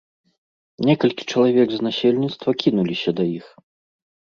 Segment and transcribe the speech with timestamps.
[0.89, 3.55] Некалькі чалавек з насельніцтва кінуліся да іх.